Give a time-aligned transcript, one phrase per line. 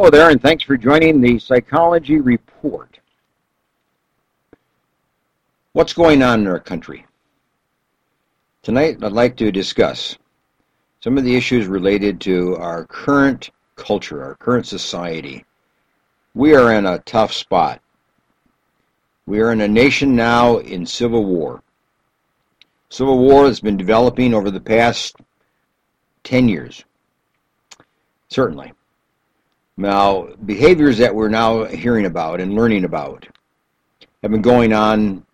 [0.00, 2.98] Hello there, and thanks for joining the Psychology Report.
[5.74, 7.04] What's going on in our country?
[8.62, 10.16] Tonight, I'd like to discuss
[11.00, 15.44] some of the issues related to our current culture, our current society.
[16.32, 17.82] We are in a tough spot.
[19.26, 21.62] We are in a nation now in civil war.
[22.88, 25.16] Civil war has been developing over the past
[26.24, 26.86] 10 years.
[28.30, 28.72] Certainly.
[29.80, 33.26] Now, behaviors that we're now hearing about and learning about
[34.22, 35.24] have been going on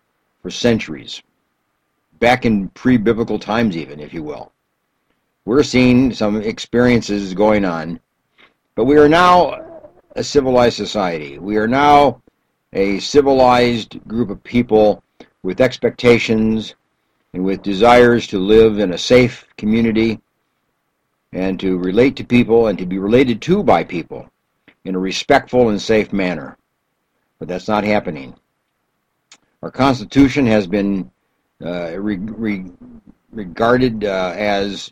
[0.41, 1.21] for centuries,
[2.19, 4.53] back in pre biblical times, even, if you will.
[5.43, 7.99] We're seeing some experiences going on,
[8.75, 11.39] but we are now a civilized society.
[11.39, 12.21] We are now
[12.71, 15.03] a civilized group of people
[15.43, 16.75] with expectations
[17.33, 20.21] and with desires to live in a safe community
[21.33, 24.29] and to relate to people and to be related to by people
[24.87, 26.57] in a respectful and safe manner.
[27.39, 28.33] But that's not happening.
[29.61, 31.11] Our Constitution has been
[31.63, 32.71] uh, re- re-
[33.31, 34.89] regarded uh, as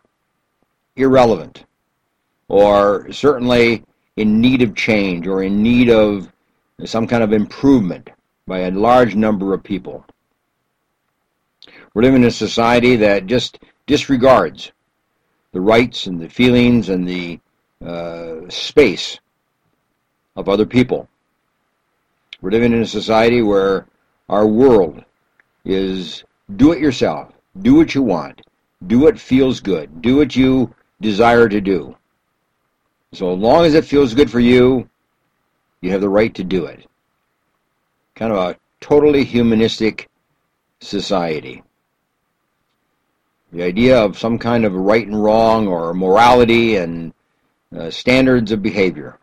[0.96, 1.66] irrelevant
[2.50, 3.84] or certainly
[4.18, 6.32] in need of change or in need of
[6.84, 8.10] some kind of improvement
[8.48, 10.06] by a large number of people.
[11.94, 14.72] We're living in a society that just disregards
[15.54, 17.40] the rights and the feelings and the
[17.84, 19.20] uh, space
[20.36, 21.08] of other people.
[22.42, 23.88] We're living in a society where
[24.30, 25.04] our world
[25.64, 26.24] is
[26.56, 28.42] do it yourself, do what you want,
[28.88, 31.96] do what feels good, do what you desire to do.
[33.14, 34.90] So long as it feels good for you,
[35.82, 36.86] you have the right to do it.
[38.16, 40.10] Kind of a totally humanistic
[40.82, 41.64] society.
[43.54, 47.14] The idea of some kind of right and wrong or morality and
[47.76, 49.18] uh, standards of behavior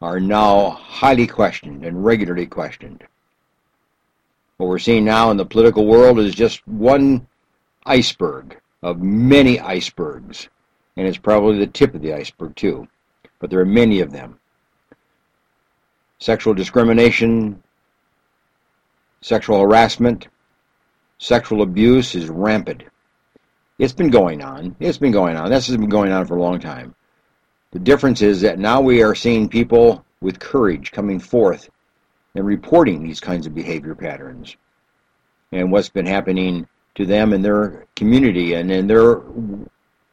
[0.00, 3.04] are now highly questioned and regularly questioned.
[4.56, 7.26] What we're seeing now in the political world is just one
[7.86, 10.48] iceberg of many icebergs,
[10.96, 12.86] and it's probably the tip of the iceberg too,
[13.38, 14.38] but there are many of them.
[16.18, 17.62] Sexual discrimination,
[19.20, 20.28] sexual harassment,
[21.18, 22.84] sexual abuse is rampant.
[23.78, 24.74] It's been going on.
[24.80, 25.50] It's been going on.
[25.50, 26.94] This has been going on for a long time.
[27.72, 31.68] The difference is that now we are seeing people with courage coming forth
[32.34, 34.56] and reporting these kinds of behavior patterns
[35.52, 39.22] and what's been happening to them in their community and in their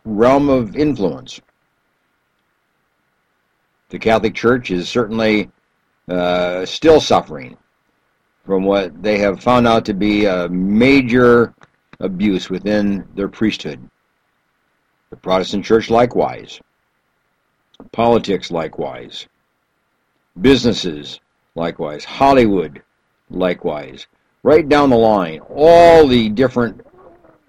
[0.04, 1.40] realm of influence.
[3.90, 5.50] The Catholic Church is certainly
[6.10, 7.58] uh, still suffering
[8.46, 11.54] from what they have found out to be a major
[12.00, 13.80] abuse within their priesthood.
[15.10, 16.60] The Protestant Church likewise.
[17.92, 19.28] Politics, likewise.
[20.40, 21.20] Businesses,
[21.56, 22.04] likewise.
[22.04, 22.82] Hollywood,
[23.30, 24.08] likewise.
[24.44, 26.86] Right down the line, all the different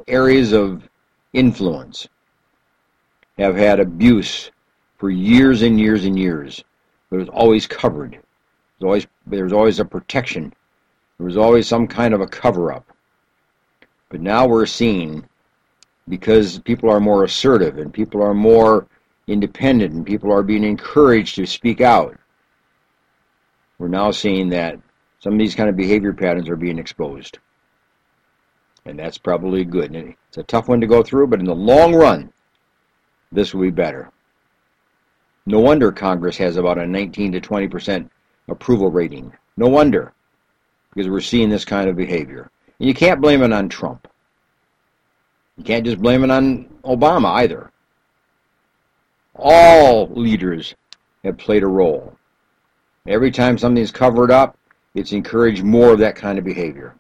[0.09, 0.89] areas of
[1.33, 2.09] influence
[3.39, 4.51] have had abuse
[4.99, 6.65] for years and years and years.
[7.11, 8.13] But it was always covered.
[8.13, 8.21] There
[8.81, 10.53] was always, there was always a protection.
[11.19, 12.87] There was always some kind of a cover up.
[14.09, 15.25] But now we're seeing,
[16.09, 18.87] because people are more assertive and people are more
[19.27, 22.17] independent and people are being encouraged to speak out.
[23.79, 24.79] We're now seeing that
[25.19, 27.39] some of these kind of behavior patterns are being exposed.
[28.85, 29.95] And that's probably good.
[29.95, 32.33] It's a tough one to go through, but in the long run,
[33.33, 34.11] this will be better.
[35.45, 38.13] No wonder Congress has about a 19 to 20 percent
[38.49, 39.33] approval rating.
[39.57, 40.13] No wonder,
[40.95, 42.51] because we're seeing this kind of behavior.
[42.79, 44.07] And you can't blame it on Trump.
[45.57, 47.73] You can't just blame it on Obama either
[49.39, 50.75] all leaders
[51.25, 52.17] have played a role.
[53.07, 54.59] Every time something is covered up,
[54.95, 56.95] it's encouraged more of that kind of behavior.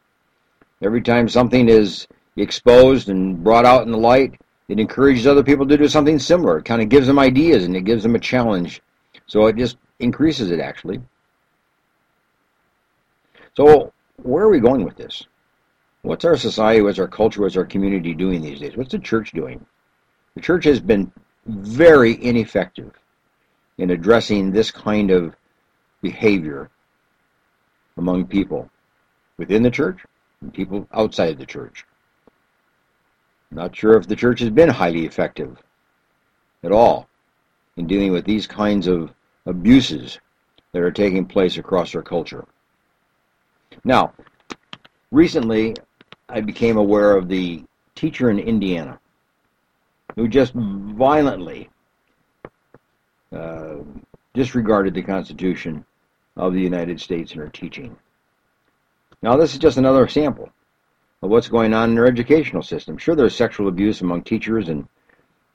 [0.83, 4.39] Every time something is exposed and brought out in the light,
[4.69, 6.59] it encourages other people to do something similar.
[6.59, 8.83] It kind of gives them ideas and it gives them a challenge.
[9.27, 11.01] So it just increases it actually.
[13.57, 15.25] So where are we going with this?
[16.03, 18.77] What's our society, what's our culture, what's our community doing these days?
[18.77, 19.65] What's the church doing?
[20.34, 21.10] The church has been
[21.47, 22.93] very ineffective
[23.78, 25.37] in addressing this kind of
[26.03, 26.71] behavior
[27.97, 28.69] among people
[29.39, 30.04] within the church
[30.41, 31.84] and people outside the church.
[33.51, 35.63] Not sure if the church has been highly effective
[36.65, 37.09] at all
[37.77, 39.13] in dealing with these kinds of
[39.47, 40.19] abuses
[40.72, 42.45] that are taking place across our culture.
[43.84, 44.13] Now,
[45.13, 45.77] recently
[46.28, 47.65] I became aware of the
[47.95, 48.98] teacher in Indiana
[50.15, 51.69] who just violently
[53.33, 53.77] uh,
[54.35, 55.85] disregarded the Constitution
[56.37, 57.97] of the United States in her teaching.
[59.23, 60.51] Now, this is just another sample
[61.23, 62.99] of what's going on in our educational system.
[62.99, 64.87] Sure, there's sexual abuse among teachers and,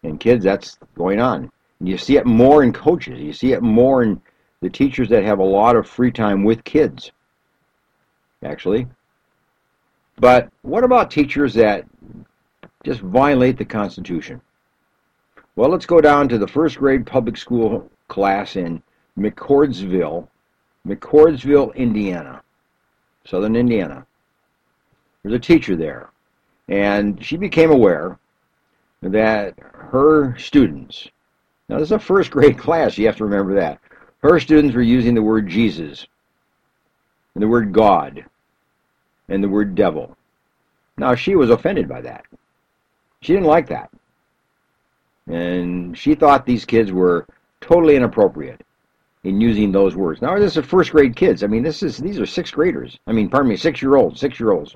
[0.03, 0.43] and kids.
[0.43, 1.51] That's going on.
[1.79, 3.19] And you see it more in coaches.
[3.19, 4.21] You see it more in
[4.61, 7.11] the teachers that have a lot of free time with kids,
[8.43, 8.87] actually.
[10.17, 11.85] But what about teachers that
[12.83, 14.41] just violate the Constitution?
[15.55, 18.81] Well, let's go down to the first grade public school class in
[19.17, 20.27] McCordsville,
[20.87, 22.41] McCordsville, Indiana,
[23.25, 24.05] southern Indiana.
[25.21, 26.09] There's a teacher there,
[26.67, 28.17] and she became aware
[29.01, 31.07] that her students,
[31.69, 33.79] now this is a first grade class, you have to remember that,
[34.23, 36.07] her students were using the word Jesus,
[37.35, 38.25] and the word God,
[39.29, 40.15] and the word devil.
[40.97, 42.25] Now she was offended by that.
[43.21, 43.89] She didn't like that.
[45.27, 47.27] And she thought these kids were
[47.61, 48.61] totally inappropriate
[49.23, 50.21] in using those words.
[50.21, 51.43] Now this is first grade kids.
[51.43, 52.97] I mean, this is these are sixth graders.
[53.05, 54.75] I mean, pardon me, six year olds, six year olds.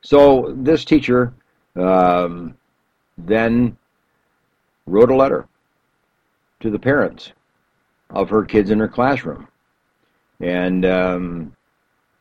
[0.00, 1.34] So this teacher
[1.74, 2.56] um,
[3.16, 3.76] then
[4.86, 5.48] wrote a letter
[6.60, 7.32] to the parents
[8.10, 9.48] of her kids in her classroom,
[10.40, 11.56] and um,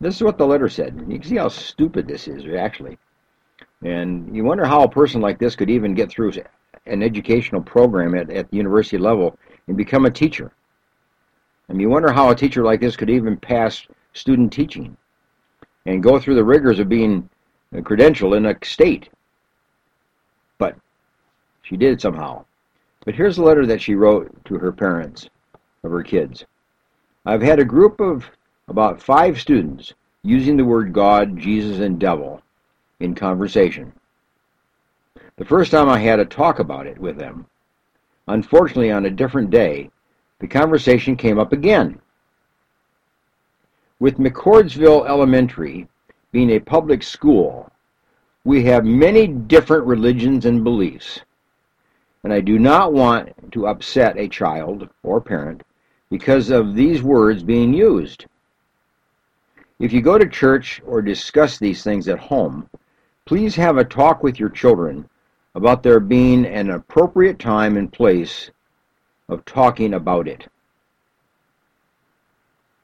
[0.02, 1.06] this is what the letter said.
[1.08, 2.98] You can see how stupid this is, actually.
[3.83, 6.33] And you wonder how a person like this could even get through
[6.85, 9.38] an educational program at, at the university level
[9.68, 10.51] and become a teacher.
[11.69, 14.97] And you wonder how a teacher like this could even pass student teaching
[15.85, 17.29] and go through the rigors of being
[17.74, 19.09] a credential in a state.
[20.57, 20.75] But
[21.62, 22.45] she did somehow.
[23.06, 25.29] But here's a letter that she wrote to her parents
[25.83, 26.45] of her kids.
[27.25, 28.29] I've had a group of
[28.69, 29.94] about five students
[30.24, 32.41] using the word God, Jesus, and devil
[33.00, 33.94] in conversation.
[35.38, 37.46] The first time I had a talk about it with them,
[38.28, 39.90] unfortunately on a different day,
[40.40, 42.00] the conversation came up again.
[44.00, 45.88] With McCordsville Elementary
[46.32, 47.72] being a public school,
[48.44, 51.22] we have many different religions and beliefs,
[52.24, 55.64] and I do not want to upset a child or parent
[56.10, 58.26] because of these words being used.
[59.80, 62.70] If you go to church or discuss these things at home,
[63.27, 65.07] please have a talk with your children
[65.53, 68.50] about there being an appropriate time and place
[69.27, 70.47] of talking about it.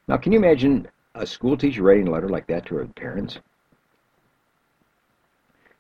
[0.08, 3.40] Now, can you imagine a school teacher writing a letter like that to her parents?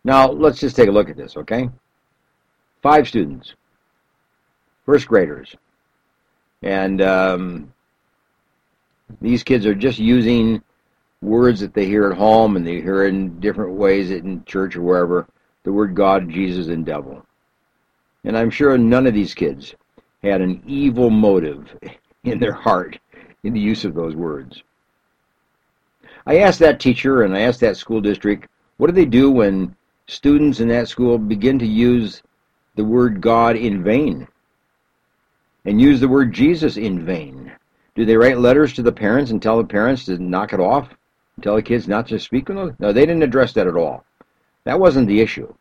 [0.05, 1.69] Now, let's just take a look at this, okay?
[2.81, 3.53] Five students,
[4.85, 5.55] first graders,
[6.61, 7.73] and um,
[9.19, 10.61] these kids are just using
[11.23, 14.81] words that they hear at home and they hear in different ways in church or
[14.81, 15.27] wherever
[15.63, 17.25] the word God, Jesus, and devil.
[18.23, 19.75] And I'm sure none of these kids
[20.21, 21.75] had an evil motive
[22.23, 22.99] in their heart
[23.43, 24.63] in the use of those words.
[26.25, 28.47] I asked that teacher and I asked that school district,
[28.77, 29.75] what do they do when
[30.07, 32.21] students in that school begin to use
[32.75, 34.27] the word God in vain
[35.65, 37.51] and use the word Jesus in vain?
[37.95, 40.89] Do they write letters to the parents and tell the parents to knock it off?
[41.41, 42.75] Tell the kids not to speak with them?
[42.79, 44.05] No, they didn't address that at all.
[44.65, 45.53] That wasn't the issue.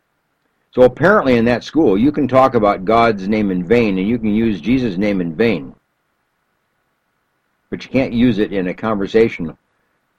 [0.73, 4.19] So apparently in that school, you can talk about God's name in vain and you
[4.19, 5.75] can use Jesus' name in vain.
[7.69, 9.57] But you can't use it in a conversation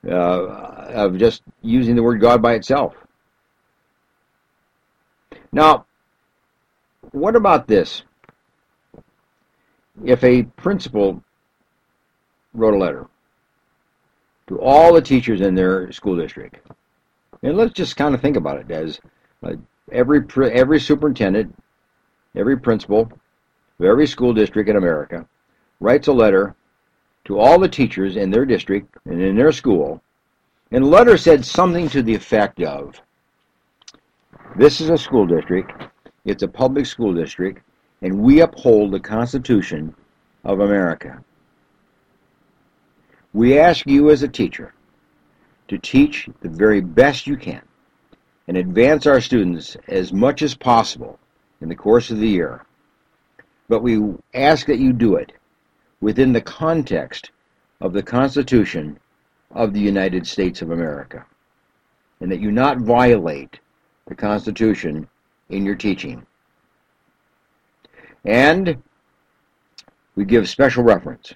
[0.08, 2.96] uh, of just using the word God by itself.
[5.52, 5.86] Now,
[7.12, 8.04] what about this?
[10.04, 11.24] If a principal
[12.54, 13.08] wrote a letter
[14.54, 16.58] to all the teachers in their school district.
[17.42, 19.00] And let's just kind of think about it as
[19.44, 19.54] uh,
[19.92, 21.56] every every superintendent,
[22.36, 23.12] every principal
[23.80, 25.26] of every school district in America
[25.80, 26.56] writes a letter
[27.26, 30.02] to all the teachers in their district and in their school,
[30.72, 33.02] and the letter said something to the effect of,
[34.56, 35.72] "This is a school district.
[36.26, 37.66] It's a public school district,
[38.02, 39.96] and we uphold the Constitution
[40.44, 41.24] of America."
[43.34, 44.74] We ask you as a teacher
[45.68, 47.64] to teach the very best you can
[48.48, 51.20] and advance our students as much as possible
[51.60, 52.66] in the course of the year.
[53.70, 54.00] But we
[54.36, 55.32] ask that you do it
[56.00, 57.32] within the context
[57.82, 59.00] of the Constitution
[59.52, 61.26] of the United States of America
[62.22, 63.60] and that you not violate
[64.08, 65.08] the Constitution
[65.50, 66.26] in your teaching.
[68.26, 68.82] And
[70.16, 71.34] we give special reference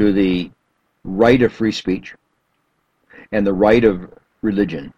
[0.00, 0.50] to the
[1.04, 2.14] right of free speech
[3.32, 4.94] and the right of religion.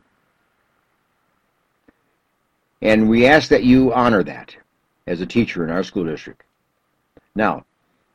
[2.82, 4.56] And we ask that you honor that
[5.08, 6.44] as a teacher in our school district.
[7.34, 7.64] Now,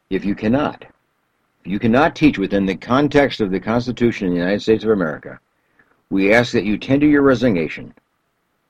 [0.09, 0.85] if you cannot,
[1.65, 4.91] if you cannot teach within the context of the Constitution of the United States of
[4.91, 5.41] America,
[6.09, 7.93] we ask that you tender your resignation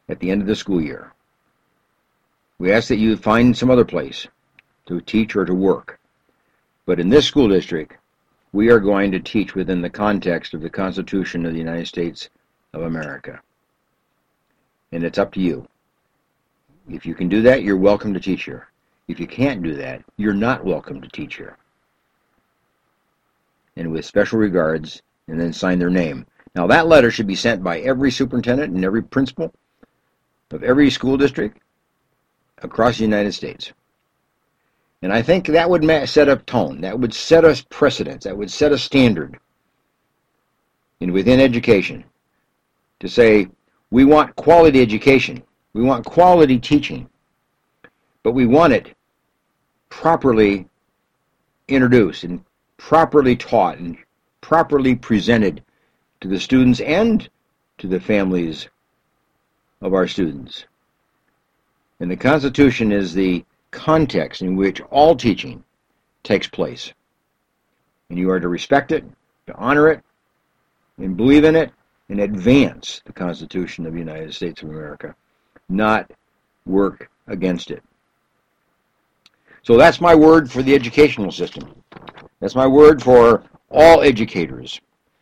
[0.10, 1.14] at the end of the school year.
[2.58, 4.26] We ask that you find some other place
[4.88, 6.00] to teach or to work.
[6.88, 7.98] But in this school district,
[8.58, 12.28] we are going to teach within the context of the Constitution of the United States
[12.74, 13.40] of America.
[14.92, 15.68] And it's up to you.
[16.90, 18.70] If you can do that, you're welcome to teach here.
[19.08, 21.56] If you can't do that, you're not welcome to teach here.
[23.76, 26.26] And with special regards, and then sign their name.
[26.56, 29.54] Now, that letter should be sent by every superintendent and every principal
[30.50, 31.60] of every school district
[32.64, 33.72] across the United States.
[35.02, 36.82] And I think that would set up tone.
[36.82, 38.24] That would set us precedence.
[38.24, 39.40] That would set a standard
[41.00, 42.04] in within education
[43.00, 43.48] to say
[43.92, 45.44] we want quality education.
[45.74, 47.08] We want quality teaching.
[48.24, 48.96] But we want it
[49.90, 50.68] properly
[51.68, 52.44] introduced and
[52.78, 53.98] properly taught and
[54.42, 55.64] properly presented
[56.22, 57.30] to the students and
[57.78, 58.68] to the families
[59.82, 60.66] of our students.
[62.00, 65.64] And the Constitution is the context in which all teaching
[66.24, 66.94] takes place.
[68.10, 69.04] And you are to respect it,
[69.48, 70.02] to honor it,
[70.98, 71.72] and believe in it,
[72.10, 75.16] and advance the Constitution of the United States of America,
[75.70, 76.10] not
[76.66, 77.84] work against it.
[79.64, 81.76] So that's my word for the educational system.
[82.40, 84.80] That's my word for all educators.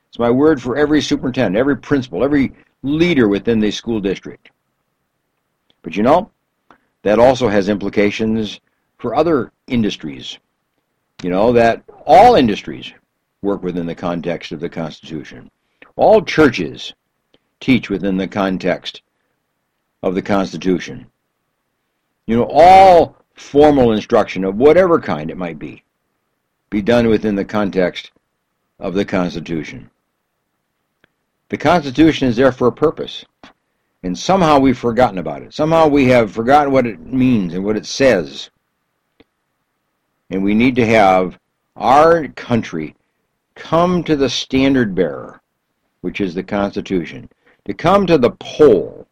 [0.10, 4.52] It's my word for every superintendent, every principal, every leader within the school district.
[5.82, 6.30] But you know,
[7.06, 8.60] that also has implications
[8.98, 10.40] for other industries.
[11.22, 12.92] You know, that all industries
[13.44, 15.52] work within the context of the Constitution.
[15.96, 16.96] All churches
[17.60, 19.04] teach within the context
[20.02, 21.06] of the Constitution.
[22.26, 25.84] You know, all formal instruction of whatever kind it might be,
[26.72, 28.14] be done within the context
[28.80, 29.92] of the Constitution.
[31.50, 33.26] The Constitution is there for a purpose.
[34.06, 35.52] And somehow we've forgotten about it.
[35.52, 38.52] Somehow we have forgotten what it means and what it says.
[40.30, 41.40] And we need to have
[41.76, 42.96] our country
[43.56, 45.42] come to the standard bearer,
[46.02, 47.28] which is the Constitution,
[47.66, 49.08] to come to the pole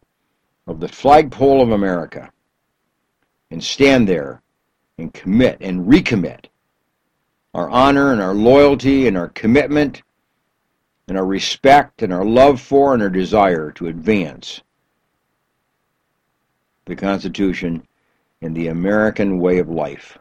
[0.68, 2.30] of the flagpole of America
[3.50, 4.42] and stand there
[4.96, 6.44] and commit and recommit
[7.52, 10.04] our honor and our loyalty and our commitment
[11.08, 14.62] and our respect and our love for and our desire to advance
[16.86, 17.86] the Constitution,
[18.42, 20.18] and the American way of life.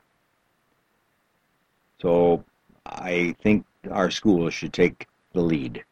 [2.01, 2.43] So
[2.85, 5.83] I think our schools should take the lead.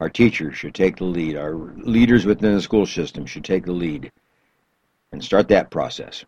[0.00, 1.36] Our teachers should take the lead.
[1.36, 4.10] Our leaders within the school system should take the lead
[5.12, 6.24] and start that process.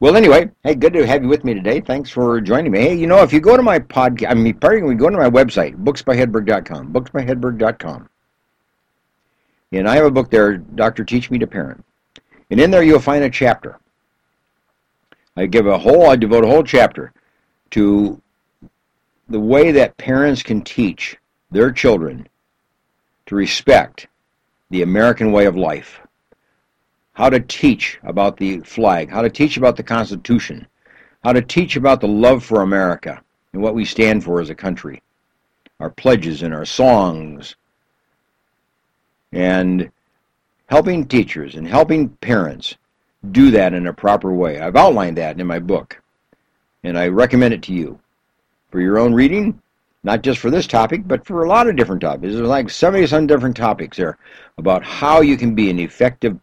[0.00, 1.80] Well, anyway, hey, good to have you with me today.
[1.80, 2.80] Thanks for joining me.
[2.80, 5.16] Hey, you know, if you go to my podcast, I mean, pardon me, go to
[5.16, 8.08] my website, booksbyhedberg.com, booksbyhedberg.com.
[9.72, 11.84] And I have a book there, Doctor Teach Me to Parent.
[12.50, 13.78] And in there you'll find a chapter.
[15.36, 17.12] I give a whole, I devote a whole chapter
[17.70, 18.20] to
[19.28, 21.16] the way that parents can teach
[21.50, 22.28] their children
[23.26, 24.06] to respect
[24.70, 26.00] the American way of life.
[27.14, 30.66] How to teach about the flag, how to teach about the Constitution,
[31.22, 33.22] how to teach about the love for America
[33.52, 35.02] and what we stand for as a country,
[35.80, 37.56] our pledges and our songs,
[39.32, 39.90] and
[40.74, 42.74] helping teachers and helping parents
[43.30, 44.58] do that in a proper way.
[44.58, 46.02] I've outlined that in my book,
[46.82, 48.00] and I recommend it to you
[48.72, 49.62] for your own reading,
[50.02, 52.34] not just for this topic, but for a lot of different topics.
[52.34, 54.18] There's like 70 some different topics there
[54.58, 56.40] about how you can be an effective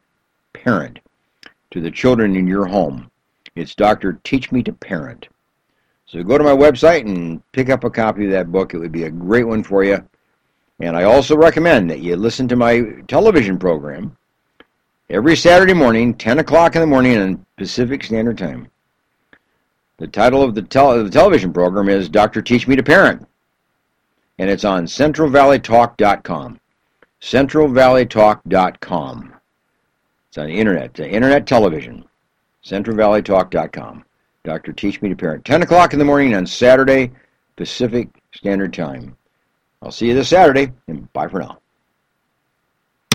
[0.53, 0.99] parent
[1.71, 3.11] to the children in your home.
[3.57, 4.13] It's Dr.
[4.23, 5.27] Teach Me to Parent.
[6.05, 8.73] So go to my website and pick up a copy of that book.
[8.73, 10.07] It would be a great one for you.
[10.79, 14.15] And I also recommend that you listen to my television program
[15.11, 18.69] every Saturday morning, 10 o'clock in the morning on Pacific Standard Time.
[19.97, 22.41] The title of the, tel- the television program is Dr.
[22.41, 23.27] Teach Me to Parent,
[24.39, 26.59] and it's on centralvalleytalk.com.
[27.21, 29.33] centralvalleytalk.com.
[30.29, 32.05] It's on the internet, uh, internet television,
[32.63, 34.05] centralvalleytalk.com.
[34.43, 34.73] Dr.
[34.73, 37.11] Teach Me to Parent, 10 o'clock in the morning on Saturday,
[37.57, 39.15] Pacific Standard Time.
[39.83, 41.60] I'll see you this Saturday, and bye for now.